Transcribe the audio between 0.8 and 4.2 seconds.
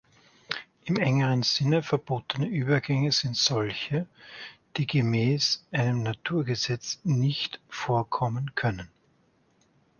Im engeren Sinn verbotene Übergänge sind solche,